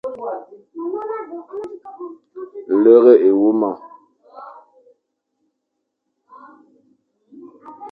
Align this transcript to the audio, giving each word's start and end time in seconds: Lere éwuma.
Lere 2.81 3.13
éwuma. 3.27 3.71